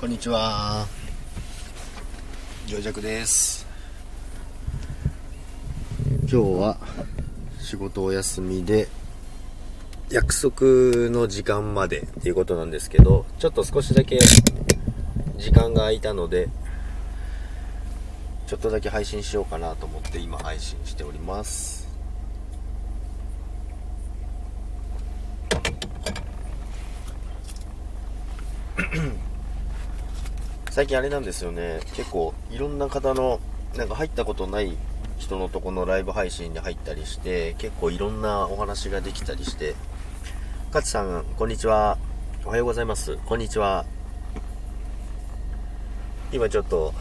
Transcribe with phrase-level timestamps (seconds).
[0.00, 0.86] こんにちは。
[2.66, 3.66] 上弱です。
[6.22, 6.78] 今日は
[7.58, 8.88] 仕事お休みで、
[10.08, 14.18] 約束の時間までっていうことなんですけど、ちょっと少しだけ
[15.36, 16.48] 時間が空いたので、
[18.46, 21.79] ちょっとだけ配信しようかなと思って今配信しております。
[30.80, 31.80] 最近あれなんですよね。
[31.94, 33.38] 結構いろんな方の
[33.76, 34.78] なんか入ったことない
[35.18, 39.74] 人のとこのライブ配信に入ったりして結構いろんなお話ができたりして。
[40.68, 41.98] 勝さんこんにちは。
[42.46, 43.18] おはようございます。
[43.26, 43.84] こんにちは。
[46.32, 46.94] 今ちょっと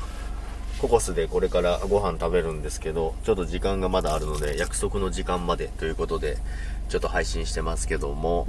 [0.82, 6.36] ココスでこれからご飯食べるんですけどちょっと時間がまだあるので約束の時間までということで
[6.90, 8.46] ちょっと配信してますけども。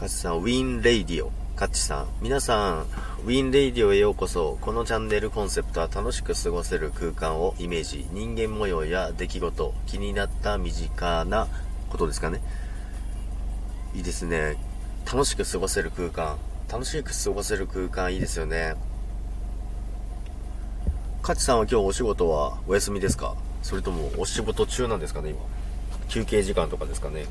[0.00, 1.45] カチさん、ウィン・レイディオ。
[1.56, 2.82] カチさん、皆さん、
[3.24, 4.58] ウィン・レイディオへようこそ。
[4.60, 11.48] このチャンネルコンセプトは楽しく過ごせる空間をイメージ、人間模様や出来事、気になった身近な
[11.88, 12.42] ことですかね。
[13.94, 14.58] いいですね。
[15.10, 16.36] 楽しく過ごせる空間。
[16.70, 18.74] 楽しく過ごせる空間いいですよね。
[21.22, 23.34] カチさんは今日お仕事はお休みですか？
[23.62, 25.40] それともお仕事中なんですかね、今？
[26.10, 27.24] 休憩時間とかですかね。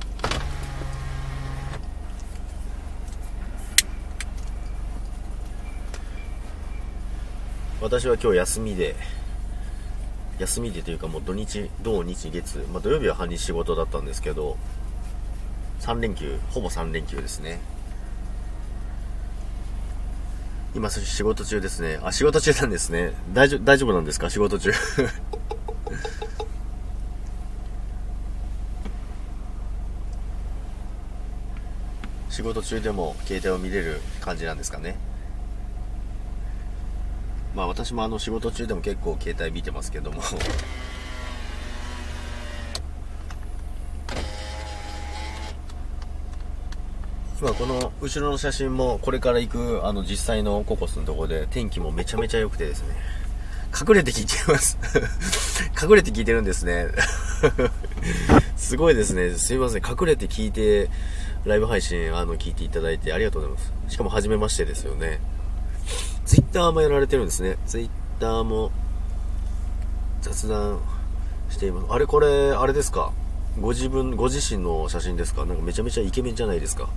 [7.85, 8.95] 私は今日休みで、
[10.39, 14.57] 休みでというかもう土日、土日月、まあ、土曜日は半日仕事だったんですけど、
[15.81, 17.59] 3連休、ほぼ3連休ですね。
[20.73, 21.99] 今仕事中ですね。
[22.01, 23.13] あ、仕事中なんですね。
[23.35, 24.31] 大丈夫、大丈夫なんですか？
[24.31, 24.71] 仕事中。
[32.31, 34.97] 仕事中でも携帯を見れる感じなんですかね？
[37.55, 40.21] まあ私もあの仕事中でも結構携帯見てますけども。
[47.41, 52.95] 今この後ろの写真もこれから行くあの実際のココスのところで天気もめちゃめちゃ良くてですね。
[53.77, 54.77] 隠れて聞いてます。
[55.81, 56.87] 隠れて聞いてるんですね。
[58.55, 59.35] すごいですね。
[59.35, 59.83] すいません。
[59.85, 60.89] 隠れて聞いて
[61.43, 63.93] ライブ配信あの聞いていただいてありがとうございます。
[63.93, 65.19] しかも初めましてですよね。
[66.25, 67.57] ツイッターもやられてるんですね。
[67.67, 68.71] ツイッターも
[70.21, 70.79] 雑談
[71.49, 71.87] しています。
[71.89, 73.11] あれこれ、あれですか？
[73.59, 75.45] ご自分、ご自身の写真ですか？
[75.45, 76.89] なんかめちゃめちゃイケメンじゃないですか？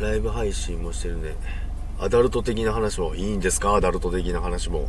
[0.00, 1.34] ライブ配信もしてるね。
[2.00, 3.74] アダルト的な話もいいんですか？
[3.74, 4.88] アダルト的な話も。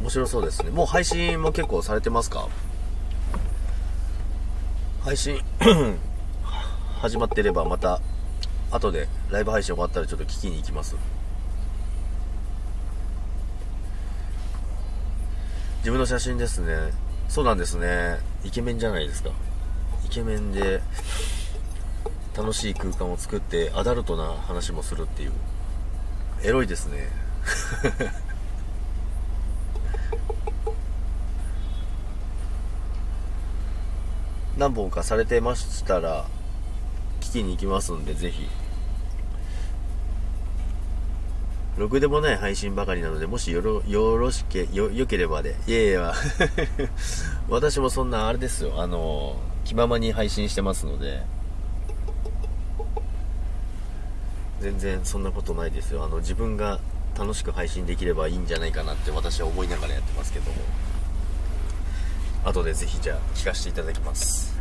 [0.00, 0.70] 面白そうですね。
[0.70, 2.48] もう配信も結構されてますか？
[5.06, 5.40] 配信。
[7.00, 8.00] 始まってればまた
[8.72, 10.96] 後でライブ配信終わったらちょっと聞きに行きます。
[15.78, 16.92] 自分の写真ですね。
[17.28, 18.18] そうなんですね。
[18.42, 19.30] イケメンじゃないですか。
[20.04, 20.80] イケメンで
[22.36, 25.32] 楽しい空間を作ってアダルトな話もするっていう。
[26.42, 27.06] エロいですね。
[34.56, 36.24] 何本かされてましたら
[37.20, 38.48] 聞きに行きますんでぜひ。
[41.76, 45.56] ろくでもない配信ばかりなのでもしよろよろしけよよければで。
[45.66, 46.14] いやいや。
[47.50, 48.80] 私もそんなあれですよ。
[48.80, 51.22] あの気ままに配信してますので。
[54.60, 56.02] 全然そんなことないですよ。
[56.02, 56.80] あの自分が
[57.18, 60.56] 楽しく配信できればいいんじゃないかなって私は思いながらやってますけども。
[62.46, 64.54] 後でぜひじゃあ聞かせていただきます。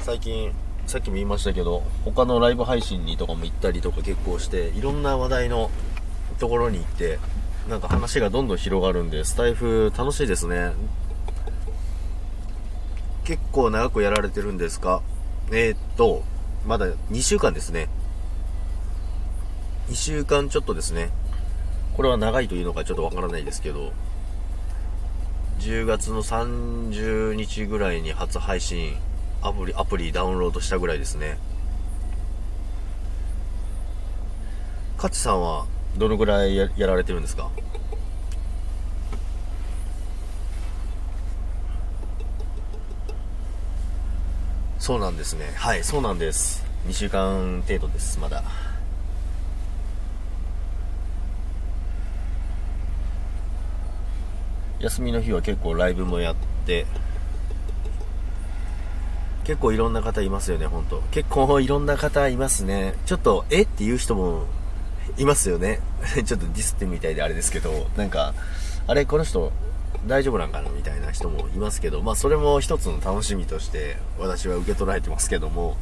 [0.00, 0.50] 最近
[0.86, 5.70] さっきも言いましたけど他のライブ配信にとかも行ったりとか結構していろんな話題の
[6.38, 7.18] ところに行って
[7.68, 10.72] なんか話がどんどん広がるんでスタイフ楽しいですね。
[13.24, 15.02] 結構長くやられてるんですか？
[15.50, 16.24] えー、っと
[16.66, 17.90] まだ2週間ですね。
[19.90, 21.10] 2週間ちょっとですね。
[21.96, 23.92] これは長いというのかちょっとわからないですけど、
[25.60, 28.96] 10月の30日ぐらいに初配信、
[29.42, 31.38] アプリ、アプリダウンロードしたぐらいですね。
[34.98, 37.50] カチさんはどのぐらいややられてるんですか？
[44.78, 45.52] そうなんですね。
[45.56, 46.64] はい、そうなんです。
[46.86, 48.42] 2週間程度です、まだ。
[54.80, 56.36] 休みの日は結構ライブもやっ
[56.66, 56.86] て
[59.44, 61.00] 結構いろんな方いますよね本当。
[61.10, 62.94] 結構いろんな方いますね。
[63.06, 63.62] ちょっとえ？
[63.62, 64.44] っていう人も
[65.16, 65.80] いますよね。
[66.26, 68.34] ちょっとディスってみたいであれですけどなんか
[68.86, 69.50] あれこの人
[70.06, 75.76] 大丈夫なんかなみたいな人もいますけどまあそれも一つの楽しみとして私は受け取られてますけども。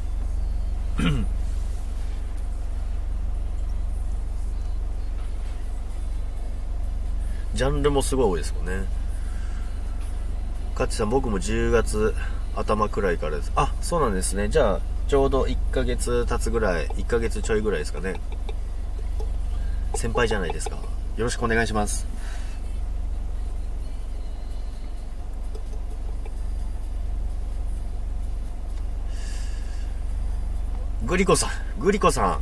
[7.56, 8.85] ジャンルもすごい多いですもんね。
[10.75, 12.14] カッチさん、僕も10月
[12.55, 13.50] 頭くらいからです。
[13.56, 14.50] あ、そうなんですね。
[14.50, 18.20] じゃあ、ちょうど1ヶ月経つぐらい、1ヶ月ちょいぐらいですかね。
[19.94, 20.76] 先輩じゃないですか。
[20.76, 20.82] よ
[21.25, 22.06] ろしくお願いします。
[31.06, 31.50] グリコさん、
[31.81, 32.41] グリコさん。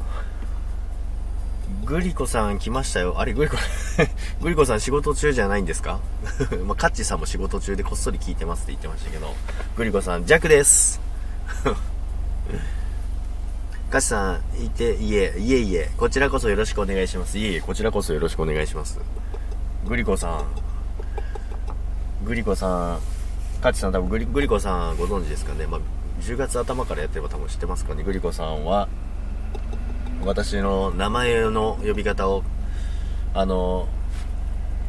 [1.85, 3.21] グリコさん来ましたよ。
[3.21, 3.57] あれ、グリコ、
[4.43, 6.01] グリコさん仕事中じゃないんですか？
[6.67, 9.35] まあ、カッチさんも仕事中でこっそり聞いてますって言ってましたけど、
[9.77, 11.01] グリコさん、弱です。
[13.91, 17.39] カッチさん、いて、いえ、いえいえ、こちらこそよろしくお願いします。
[17.39, 18.99] いえいえ、こちらこそよろしくお願いします。
[19.87, 20.45] グリコさん、
[22.25, 22.99] グリコさん、
[23.61, 25.67] カッチさん多分グリグリコさんご存知ですかね？
[25.67, 25.81] まあ、
[26.23, 28.03] 10月頭からやってれば多分知ってますかね？
[28.03, 28.89] グリコさんは、
[30.25, 32.43] 私の名前の呼び方を、
[33.37, 33.89] あの、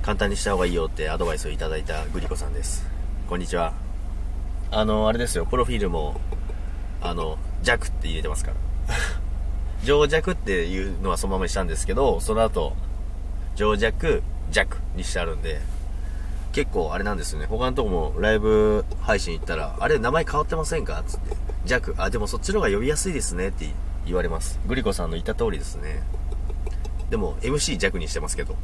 [0.03, 2.85] 簡単にした方がいいよってアドバイスをいただいたグリコさんです。
[3.27, 3.73] こんにちは。
[4.69, 6.21] あの、あれですよ、プロフィールも、
[7.01, 8.95] あの、弱って入れてますから。
[9.83, 12.73] 情弱っていうのはそのままにしたんですけど、その後、
[13.55, 14.21] 情弱、
[14.51, 15.59] 弱にしてあるんで、
[16.51, 17.47] 結構あれなんですよね。
[17.47, 21.03] 他のとこもライブ配信行ったら、あれ名前変わってませんか？
[21.07, 21.35] つって。
[21.65, 23.67] 弱、あ、でもそっちの方が呼びやすいですねって
[24.05, 24.59] 言われます。
[24.67, 26.03] グリコさんの言った通りですね。
[27.15, 28.57] でも、MC 弱にしてますけど。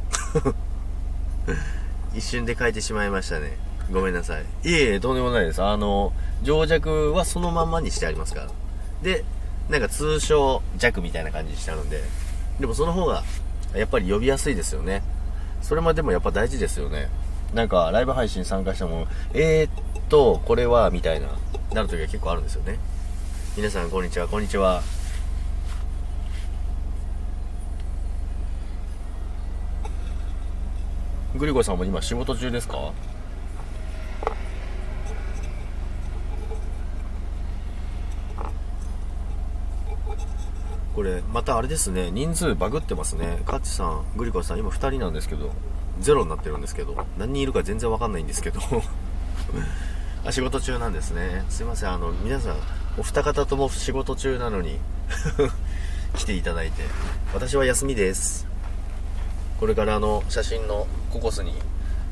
[2.14, 3.56] 一瞬で変えてしまいましたね。
[3.90, 4.42] ごめんなさい。
[4.42, 5.62] いえいえ、とんでもないです。
[5.62, 6.12] あの、
[6.42, 8.48] 情弱はそのまんまにしてありますから。
[9.02, 9.24] で、
[9.70, 12.04] なんか通称弱みたいな感じにしてあるんで。
[12.60, 13.24] でもその方が、
[13.74, 15.02] やっぱり呼びやすいですよね。
[15.62, 17.08] それもでもやっぱ大事ですよね。
[17.54, 21.28] なんか、ライブ配信参加しても、えー、っと、これは、みたいな、
[21.72, 22.78] なる時が結構あるんですよね。
[23.56, 24.82] 皆さん、こんにちは、こんにちは。
[31.42, 32.92] グリコさんも今仕事中ですか？
[40.94, 43.42] これまたあれですね人数バグってますね。
[43.44, 45.50] カッチさんグリコさん今2人なんですけど
[45.98, 48.60] ゼロになってるんですけど何人いるか全然わかんないんですけど。
[50.24, 51.44] あ仕事中なんですね。
[51.48, 52.56] すいませんあの皆さん
[52.96, 54.78] お二方とも仕事中なのに
[56.14, 56.84] 来ていただいて。
[57.34, 58.51] 私は休みです。
[59.62, 61.52] これからあの写真のココスに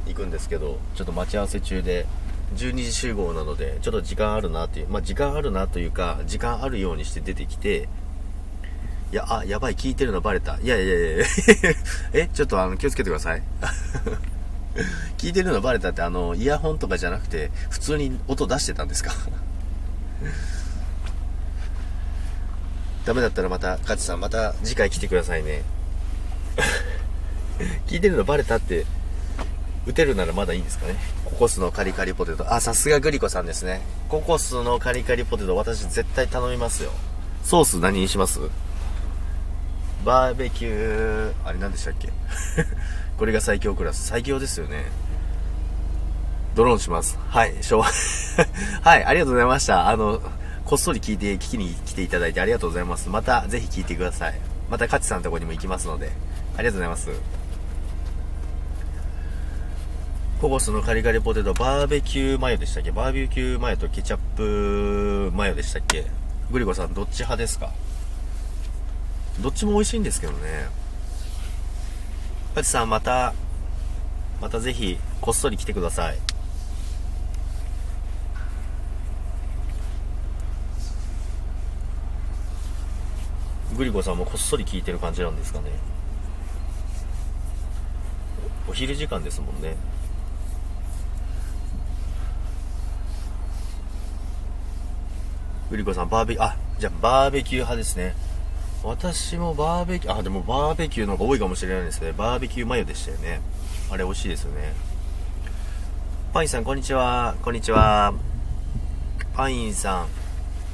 [0.07, 2.07] 行くんですけどちょっと待ち合わせ中で
[2.55, 7.89] 12時集合なのでちょっと時間あるなっていうまあ、時間あるなというか時間あるようにして出てきて
[9.11, 10.61] いやあやばい聞いてるのバレた。
[10.61, 11.25] いやいやいやいや
[12.15, 13.43] えちょっとあの気をつけてください。
[15.19, 19.13] 聞いてるのバレたってあのイヤホンとかじゃなくて普通に音出してたんですか？
[23.05, 25.65] ダメだったらまたカチさんまた次回来てくださいね。
[27.87, 28.87] 聞いてるのバレたって、
[29.87, 30.97] 打てるならまだいいんですかね。
[31.25, 32.53] ココスのカリカリポテト。
[32.53, 33.81] あ、さすがグリコさんですね。
[34.09, 36.91] ココスのカリカリポテト、私絶対頼みますよ。
[37.45, 38.41] ソース何にします？
[40.05, 42.09] バーベキュー、あれ何でしたっけ？
[43.19, 44.07] これが最強クラス。
[44.07, 44.85] 最強ですよね。
[46.55, 47.19] ドローンします。
[47.29, 47.87] はい、昭和
[48.83, 49.89] はい、ありがとうございました。
[49.89, 50.21] あの、
[50.65, 53.09] こっそり聞いて、聞きに来ていただいてありがとうございます。
[53.09, 54.39] また、ぜひ聞いてください。
[54.71, 56.11] また、カチさんのとこにも行きますので、
[56.57, 57.09] ありがとうございます。
[60.41, 62.93] ココスのカリカリポテト、バーベキューマヨでしたっけ？
[62.93, 66.07] バーベキューマヨとケチャップマヨでしたっけ？
[66.51, 67.71] グリコさん、どっち派ですか？
[69.43, 70.39] どっちも美味しいんですけどね。
[72.55, 73.35] パチさん、また、
[74.41, 76.17] またぜひ、こっそり来てください。
[83.77, 85.67] グリコさんもこっそり聞いてる感じなんですかね。
[88.67, 89.77] お昼時間ですもんね。
[95.71, 98.17] グリコさん、バーベキュー、あ、じゃあバーベキュー派ですね。
[98.83, 102.13] 私もバーベキュー、あ、でもバーベキューの方が多いかもしれないですね。
[102.13, 103.41] バーベキューマヨでしたよね。
[103.89, 104.73] あれ美味しいですよね。
[106.35, 107.37] パインさん、こんにちは。
[107.43, 108.13] こんにちは。
[109.33, 110.09] パインさ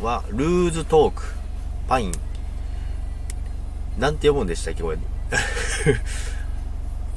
[0.01, 1.25] んは、ルーズトーク。
[1.89, 2.13] パイン。
[3.99, 4.97] なんて読むんでしたっけこれ。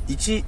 [0.10, 0.44] 1、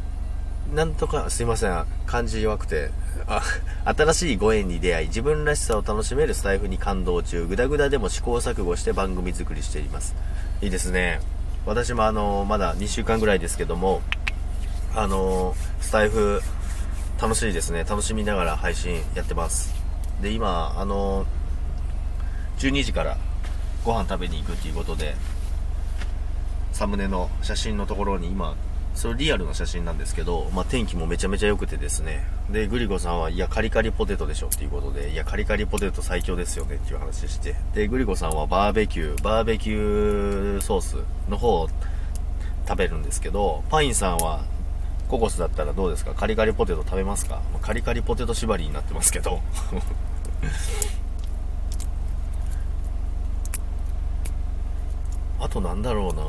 [0.72, 1.86] なんとか、すいません。
[2.06, 2.92] 漢字弱くて。
[3.28, 3.42] あ、
[3.84, 10.16] 新しいご縁に出会い、自分らしさを楽しめるスタイフに感動中、グダグダでも試行錯誤して番組作りしています。
[10.62, 11.20] いいですね。
[11.66, 14.02] 私もあの、まだ2週間ぐらいですけども、
[14.96, 16.42] あの、スタイフ、
[17.22, 17.84] 楽しいですね。
[17.84, 19.76] 楽しみながら配信やってます。
[20.22, 21.26] で、今、あの、
[22.60, 23.18] 12時から
[23.84, 25.16] ご飯食べに行くっていうことで、
[26.72, 28.56] サムネの写真のところに今、
[28.94, 32.24] それリアルな写真なんですけど、まあ、天気もめちゃめちゃ良くてですね。
[32.52, 37.56] で、グリコさんは、いや、カリカリポテトでしょっていうことで、いや、カリカリポテト最強ですよねっていう話して。
[37.74, 40.98] で、グリコさんはバーベキュー、バーベキューソース
[41.30, 41.70] の方を
[42.68, 44.44] 食べるんですけど、パインさんは、
[45.08, 46.14] ココスだったらどうですか？
[46.14, 47.42] カリカリポテト食べますか？
[47.62, 49.42] カリカリポテト縛りになってますけど。
[55.40, 56.24] あとなんだろうな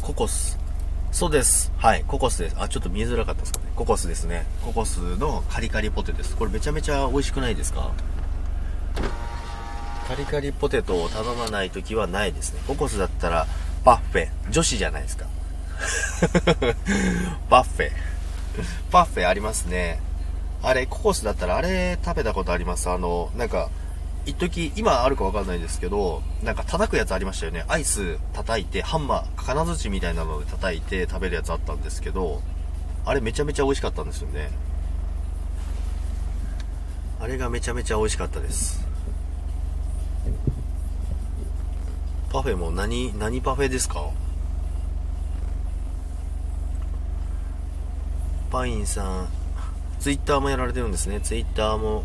[0.00, 0.58] ココス。
[1.14, 1.70] そうです。
[1.78, 2.56] はい、ココスです。
[2.58, 3.66] あ、ちょっと見えづらかったですかね。
[3.76, 4.46] ココスですね。
[4.64, 6.34] ココスのカリカリポテトです。
[6.34, 7.92] これめちゃめちゃ美味しくないですか？
[10.08, 12.60] カリカリポテトを頼まない時はないですね。
[12.66, 13.46] ココスだったら、
[13.84, 14.28] パッフェ。
[14.50, 15.26] 女子じゃないですか。
[17.48, 17.92] パッフェ。
[18.90, 20.00] パッフェありますね。
[20.64, 22.90] あれ、ココスだったらあれ食べたことあります？
[22.90, 23.70] あの、なんか、
[24.26, 27.64] 一時今あるかわかんないですけど、なんか叩くやつありましたよね。
[27.68, 32.40] アイス叩いて、ハンマー、金槌みたいなので叩いて食べるやつあったんですけど、
[33.04, 34.50] あれめちゃめちゃ美味しかったんですよね。
[37.20, 38.82] あれがめちゃめちゃ美味しかったです。
[42.32, 44.10] パフェも何、何パフェですか？
[48.50, 49.28] パインさん、
[50.00, 51.20] ツイッターもやられてるんですね。
[51.20, 52.04] ツイッターも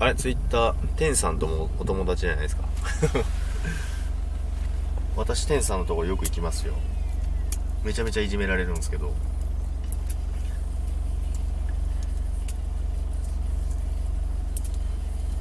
[0.00, 2.64] あれ、ツイッター、テンさんともお友達じゃないですか？
[5.14, 6.72] 私、テンさんのとこよく行きますよ。
[7.84, 9.12] めちゃめちゃいじめられるんですけど。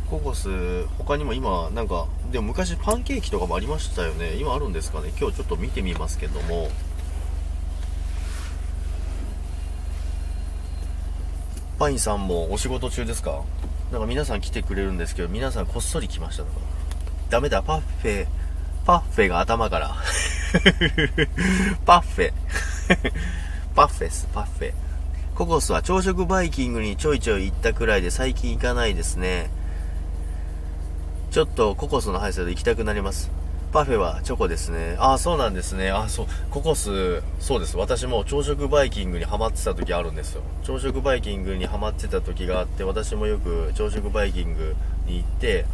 [0.10, 4.34] ココス、他にも今、なんか、でも昔パンケーキとかもありましたよね。
[4.36, 5.13] 今あるんですかね？
[5.18, 6.70] 今日ちょっと見てみますけども。
[11.78, 13.42] パインさんもお仕事中ですか？
[13.91, 16.60] なんか皆さん来てくれるんですけど、皆さんこっそり来ましたとか。
[17.29, 18.27] ダメだ、パッフェ、
[18.86, 19.96] パッフェが頭から。
[21.86, 22.34] パッフェ。
[23.75, 24.74] パッフェス、パッフェ。
[25.36, 29.50] ココスは朝食バイキングにちょいちょい行ったくらいで最近行かないですね。
[31.31, 33.31] ちょっとココスの配送で行きたくなります。
[33.71, 34.95] パフェはチョコですね。
[34.99, 35.91] ああ、そうなんですね。
[35.91, 36.27] あそう。
[36.49, 37.77] ココス、そうです。
[37.77, 40.41] 私も朝食バイキングにハマってた時あるんですよ。
[40.63, 45.65] 朝食バイキングにハマってた時があって、私もよく朝食バイキングに行って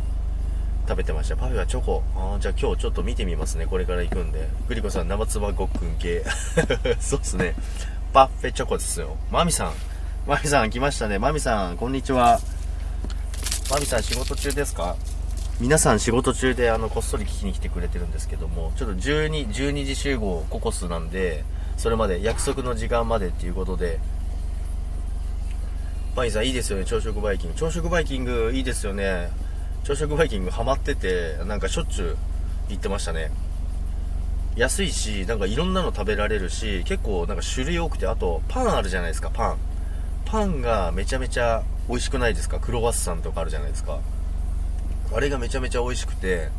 [0.89, 1.37] 食べてました。
[1.37, 2.03] パフェはチョコ。
[2.17, 3.65] ああ、じゃあ今日ちょっと見てみますね。
[3.65, 4.49] これから行くんで。
[4.67, 6.25] グリコさん、生唾ごっくん系。
[6.99, 7.55] そうっすね。
[8.11, 9.15] パフェチョコですよ。
[9.31, 9.73] マミさん。
[10.27, 11.17] マミさん来ましたね。
[11.17, 12.41] マミさん、こんにちは。
[13.71, 14.97] マミさん仕事中ですか？
[15.61, 21.45] 皆さん仕事中であのこっそり聞きに来てくれてるんですけどもちょっと12 12時集合ココスなんで
[21.77, 23.99] それまで約束の時間までっていうことで
[26.13, 27.55] パインさんいいですよね朝食バイキング。
[27.55, 29.29] 朝食バイキングいいですよね。
[29.83, 32.17] 朝食バイキングハマっててなんかしょっちゅう
[32.69, 33.31] 行ってましたね。
[34.55, 39.57] 安いしなんかいろんなの食べられるし結構なんか種類多くてあとパンあるじゃないですかパン。
[40.25, 42.59] パンがめちゃめちゃ美味しくないですか？
[42.59, 43.99] クロワッサンとかあるじゃないですか。
[45.15, 46.49] あれがめちゃめちゃ美味しくて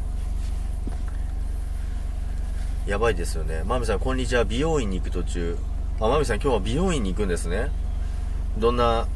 [2.87, 3.63] やばいですよね。
[3.67, 4.47] マミさんこんにちは。
[4.47, 5.59] 美容院に行く途中。
[6.01, 7.71] あマミさん今日は美容院に行くんですね。
[8.57, 9.07] どんな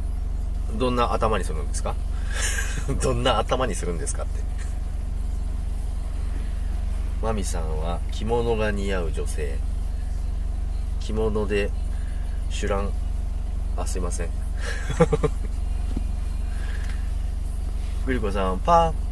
[0.75, 1.95] どんな頭にするんですか？
[3.01, 4.43] どんな頭にするんですかって。
[7.23, 9.57] マミさんは着物が似合う女性。
[11.01, 11.71] 着物で
[12.51, 12.91] シュラン
[13.79, 14.29] あすいません。
[18.05, 19.10] グリコさんパー。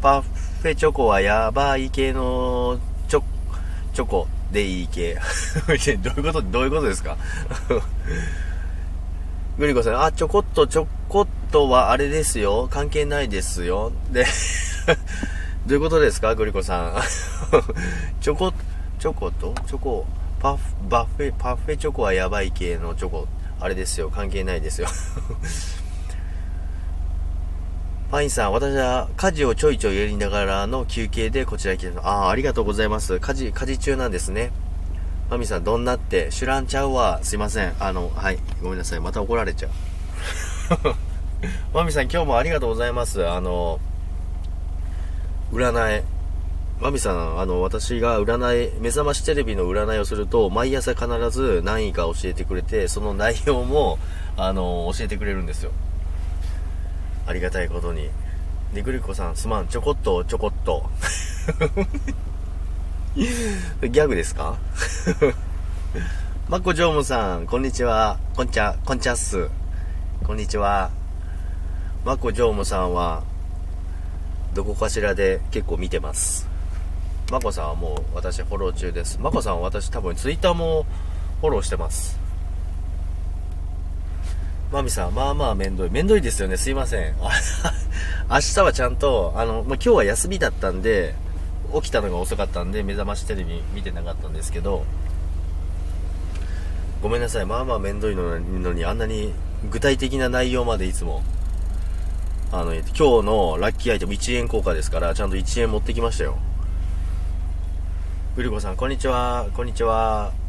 [0.00, 2.78] パフェチョコはやばい系の
[3.08, 3.22] チョ、
[3.94, 5.14] チョコでいい系。
[6.02, 7.16] どういうこと、どういうことですか？
[9.58, 12.68] グリコさん、あ、ちょこっと、ちょこっとはあれですよ。
[12.70, 13.90] 関係ないですよ。
[14.12, 14.24] で
[15.66, 16.34] どういうことですか？
[16.34, 16.94] グリコさん。
[18.20, 18.52] チョコ、
[18.98, 20.06] チョコとチョコ、
[20.40, 23.26] パフ、バフェ、パフェチョコはやばい系のチョコ。
[23.60, 24.08] あれですよ。
[24.10, 24.86] 関係ないですよ。
[28.10, 32.06] パインさん、私は家事をちょいちょいやりながらの休憩でこちらに来てます。
[32.06, 33.20] ああ、ありがとうございます。
[33.20, 34.50] 家事、家事中なんですね。
[35.28, 37.20] マミさん、どんなって、シュランちゃうわ。
[37.22, 37.74] すいません。
[37.78, 38.38] あの、はい。
[38.62, 39.00] ごめんなさい。
[39.00, 39.70] また怒られちゃう。
[41.76, 43.28] マミさん、今日もありがとうございます。
[43.28, 43.78] あの、
[45.52, 46.02] 占い、
[46.80, 53.98] マミさん、あの、私が占い、目覚ましテレビの占いをすると、毎朝必ず何位か教えてくれて、その内容も、
[54.38, 55.72] あの、教えてくれるんですよ。
[57.28, 58.08] ありがたいことに。
[58.72, 60.88] で、グリコさん、すまん、ちょこっと、ちょこっと。
[63.16, 64.56] ギャグですか？
[66.48, 68.18] マッコジョームさん、こんにちは。
[68.34, 69.48] こんちゃ、こんちゃっす。
[70.24, 70.90] こんにちは。
[72.06, 73.22] マッコジョームさんは、
[74.54, 76.48] どこかしらで結構見てます。
[77.30, 79.18] まこさんはもう私フォロー中です。
[79.20, 80.86] まこさんは私多分ツイッターも
[81.42, 82.18] フォローしてます。
[84.70, 85.90] まみさん、まあまあめんどい。
[85.90, 86.58] めんどいですよね。
[86.58, 87.14] すいません。
[88.30, 91.14] 明日はちゃんと、あの、まあ、今日は休みだったんで、
[91.74, 94.84] 起きたのが遅かったんで、目覚ましテレビ見てなかったんですけど、
[97.02, 97.46] ごめんなさい。
[97.46, 99.32] まあまあめんどいのに、あんなに
[99.70, 101.22] 具体的な内容までいつも、
[102.52, 102.92] あの、今日
[103.24, 106.36] のラッキーアイテム1円効果ですから、ちゃんと1円持ってきましたよ。
[108.36, 109.46] グリコさん、こんにちは。
[109.54, 110.47] こんにちは。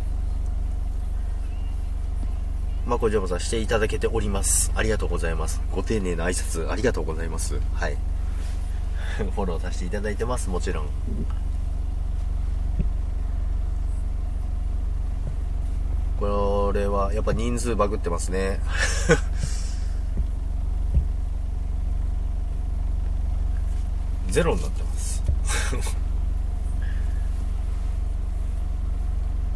[2.89, 4.71] まこジョブさしていただけております。
[4.73, 5.61] ありがとうございます。
[5.71, 7.59] ご丁寧な挨拶ありがとうございます。
[7.75, 7.95] はい。
[9.35, 10.87] フォローさせていただいてます、もちろん。
[16.19, 18.59] これは、やっぱ人数バグってますね。
[24.29, 25.23] ゼロになってます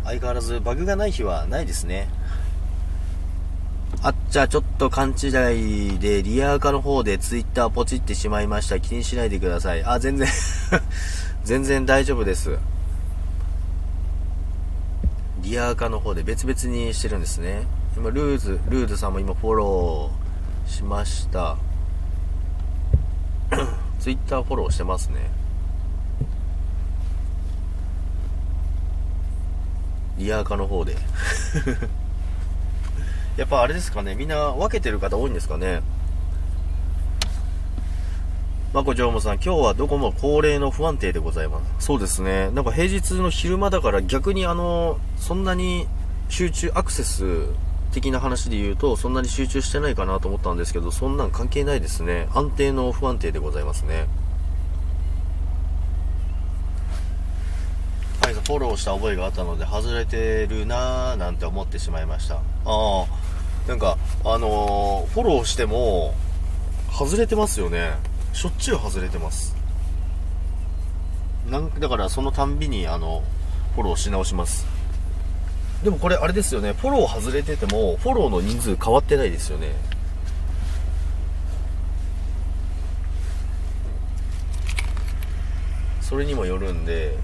[0.04, 2.10] 相変わらずバグがない日はないですね。
[4.06, 5.28] あっちゃちょっと勘違
[5.94, 8.82] いで、リアーカの方でツイッターポチってしまいました。
[8.82, 9.84] 気にしないでください。
[9.86, 10.28] あ、全然
[11.46, 12.58] 全然大丈夫です。
[15.42, 17.66] リアーカの方で別々にしてるんですね。
[17.96, 21.56] 今、ルーズ、ルーズさんも今フォローしました。
[24.02, 25.32] ツイッターフォローしてますね。
[30.18, 30.98] リアーカの方で
[33.38, 35.82] やっぱあれですかねみんな分けてる方多いんですかね
[38.74, 41.86] まこ常務さん、今日はどこも恒例の不安定でございます。
[41.86, 42.50] そうですね。
[42.50, 45.88] なんか平日の昼間だから逆にあの、そんなに
[46.28, 47.46] 集中、アクセス
[47.92, 52.28] 的な話で言うと、そんなに集中してないかなと思ったんですけど、そんなん関係ないですね。
[52.34, 54.08] 安定の不安定でございますね。
[58.46, 62.36] フォローした覚えがあったので外れてるなーなんて思ってしまいました。
[62.36, 63.06] ああ
[63.68, 66.14] なんかあのー、フォローしても
[66.92, 67.94] 外れてますよね。
[68.34, 69.56] しょっちゅう外れてます。
[71.50, 73.24] なんだからそのたんびにあの
[73.76, 74.66] フォローし直します。
[75.84, 76.74] でもこれあれですよね。
[76.74, 79.74] フォロー外れててもフォローの人数変わってないですよね。
[86.02, 87.18] それにもよるんで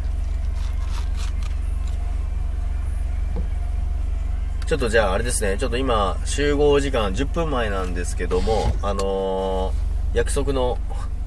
[4.69, 10.77] ちょっとじゃああれですね、ちょっと今、集合時間10分前なんですけども、あのー、約束の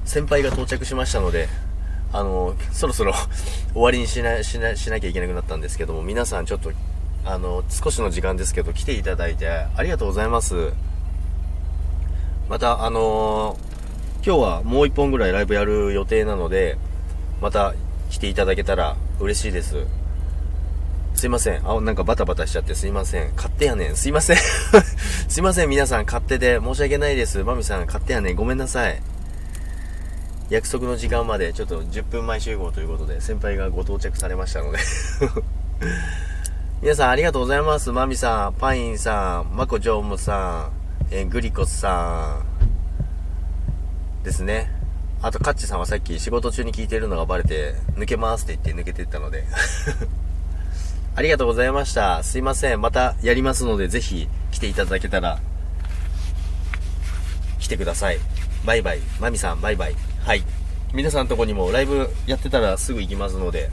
[0.05, 1.49] 先輩が到着しましたので、
[2.13, 3.11] あのー、そろそろ
[3.75, 6.71] 終わりにしな、しな、しなきゃいけなくなったんですけども、皆さんちょっと、
[7.25, 10.71] あのー、少しの時間ですけど、来ていただいてありがとうございます。
[12.47, 13.57] また、あの
[14.25, 16.77] 今日はもう1本ぐらいライブやる予定なので、
[17.41, 17.73] また
[18.09, 19.85] 来ていただけたら嬉しいです。
[21.23, 21.65] すいません。
[21.65, 23.33] あ、なんかバタバタしちゃってすいません。
[23.37, 23.95] 勝手やねん。
[23.95, 24.37] すいません。
[25.29, 27.45] すいません、皆さん勝手で申し訳ないです。
[27.45, 28.35] マミさん勝手やねん。
[28.35, 29.01] ごめんなさい。
[30.49, 34.79] 約束の時間までちょっと10分前集合ということで、先輩がご到着されましたので
[36.83, 37.93] 皆さんありがとうございます。
[37.93, 40.71] マミさん、パインさん、マコジョームさ
[41.09, 42.41] ん、え、グリコスさ
[44.21, 44.69] ん、ですね。
[45.21, 49.45] あと、カッチさんはさっき仕事中に聞いてるのがバレて、抜けますって言って抜けてったので
[51.15, 52.23] ありがとうございました。
[52.23, 52.81] すいません。
[52.81, 55.39] またやりますので、ぜひ来ていただけたら、
[57.59, 58.19] 来てください。
[58.65, 58.99] バイバイ。
[59.19, 59.95] マミさん、バイバイ。
[60.25, 60.43] はい。
[60.91, 63.69] 皆さんのとこにもライブやってたらすぐ行きますので、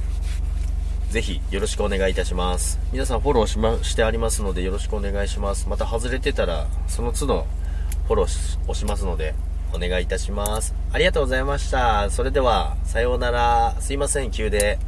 [1.09, 2.79] ぜひよろしくお願いいたします。
[2.93, 5.67] 皆さんフォローしま、してありますのでよろしくお願いします。
[5.67, 7.47] また外れてたら、その都度
[8.07, 9.35] フォロー押しますので、
[9.73, 10.75] お願いいたします。
[10.93, 12.11] ありがとうございました。
[12.11, 13.77] それでは、さようなら。
[13.81, 14.79] すいません、急で。